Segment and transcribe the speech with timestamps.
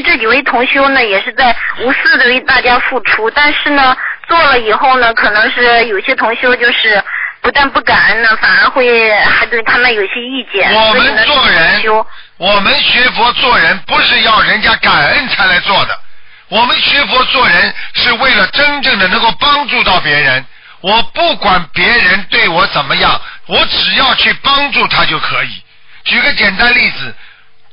[0.00, 3.94] 为这几位同修呢，也是在无私的为大家付出，但是呢，
[4.26, 7.02] 做了以后呢，可能是有些同修就是
[7.42, 10.72] 不但不感恩呢，反而会还对他们有些意见。
[10.72, 12.06] 我们做人修
[12.38, 15.98] 我们学佛做人不是要人家感恩才来做的，
[16.48, 20.44] 我们学佛做人是为了真正的能够帮助到别人。
[20.80, 25.62] 我不管别人对我怎么样，我只要去帮助他就可以。
[26.04, 27.14] 举个简单例子，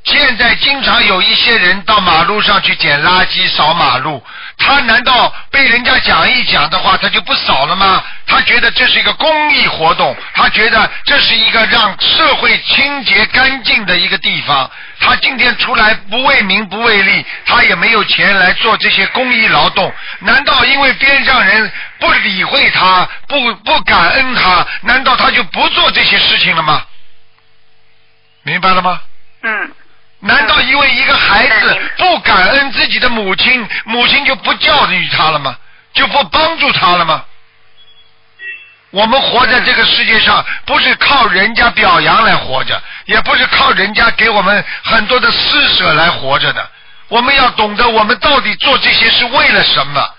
[0.10, 4.24] 现在经常有一些人到马路上去捡垃圾、扫马路，
[4.58, 8.02] 他难道被人家讲一讲的话，他就不扫了吗？
[8.26, 14.72] 他觉得这是一个公益活动，他觉得这是一个让社会清洁干净的一个地方。
[15.00, 19.94] 他今天出来不为名不为利，他也没有钱来做这些公益劳动。
[20.20, 21.70] 难道因为边上人
[22.00, 26.82] 不理会他、不不感恩他，难道他就不做这些事情了吗？
[28.44, 29.02] 明白了吗？
[29.44, 29.72] 嗯
[30.20, 35.56] 难道因为一个孩子嗯不感恩自己的母亲，母亲就不教育他了吗？
[35.94, 37.24] 就不帮助他了吗？
[38.92, 46.68] 我们活在这个世界上，不是靠人家表扬来活着，也不是靠人家给我们很多的施舍来活着的。
[47.10, 50.10] 我们要懂得，我们到底做这些是为了什么？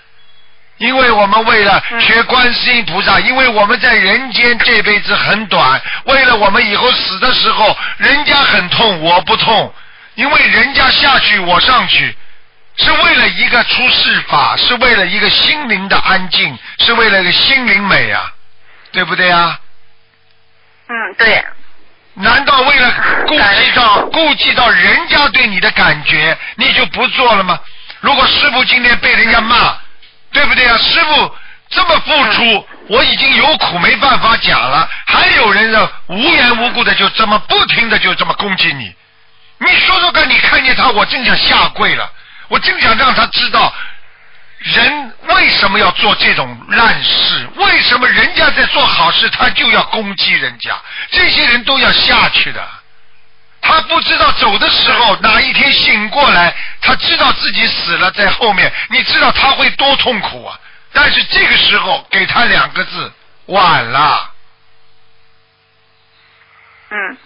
[0.77, 9.73] 因为我们为了学观世音菩萨，因为我们在人间这辈子很短，为了我们以后死的时候，人家很痛，我不痛，
[10.19, 12.13] 因为人家下去，我上去，
[12.75, 18.29] 是为了一个出世法，是为了一个心灵的安静，是为了一个心灵美啊，
[18.91, 19.57] 对不对啊？
[20.89, 21.41] 嗯，对，
[22.15, 22.93] 难道为了
[23.27, 27.57] 顾及到顾及到人家对你的感觉，你就不做了吗？
[28.01, 29.77] 如果师傅今天被人家骂，
[30.33, 30.77] 对不对啊？
[30.77, 31.33] 师傅
[31.69, 38.93] 这么付出，我已经有苦没办法讲了，还有人呢无缘无故的就这么不停的就这么攻击你，
[39.59, 42.11] 你说说看，你看见他，我真想下跪了，
[42.47, 43.73] 我真想让他知道。
[44.59, 47.47] 人为什么要做这种烂事？
[47.55, 50.75] 为什么人家在做好事，他就要攻击人家？
[51.11, 52.67] 这些人都要下去的。
[53.61, 60.59] 他不知道走的时候哪一天醒过来，他知道自己死了在后面，你知道他会多痛苦啊！
[60.91, 63.11] 但是这个时候给他两个字，
[63.45, 64.31] 晚了。
[66.89, 67.17] 嗯。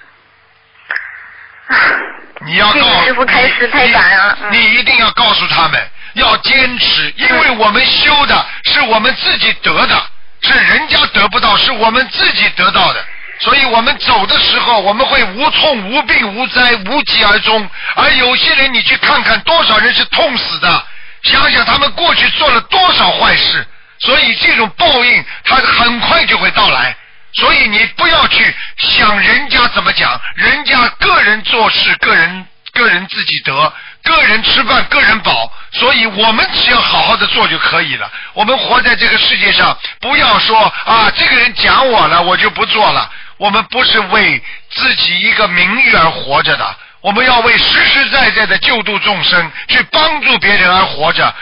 [2.46, 10.00] 你要告谢谢师傅开始太感恩了嗯你你一定要告诉他们要坚持，因为我们修的是我们自己得的，
[10.42, 13.04] 是人家得不到，是我们自己得到的。
[13.40, 17.68] 所以我们走的时候，我们会无痛、无病、无灾、无疾而终。
[17.96, 20.86] 而有些人，你去看看多少人是痛死的，
[21.24, 23.66] 想想他们过去做了多少坏事，
[24.00, 26.96] 所以这种报应，它很快就会到来。
[27.34, 33.74] 所以你不要去想人家怎么讲，人家个人做事，个人个人自己得，
[34.04, 35.52] 个人吃饭，个人饱。
[35.72, 38.12] 所以我们只要好好的做就可以了。
[38.34, 43.10] 我们活在这个世界上，不要说啊，这个人讲我了，我就不做了。
[43.38, 46.76] 我们不是为自己一个名誉而活着的。
[47.02, 51.32] 我们要为实实在在的救度众生，去帮助别人而活着，